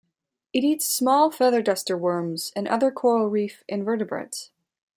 [0.51, 4.49] It eats small feather duster worms and other coral reef invertebrates.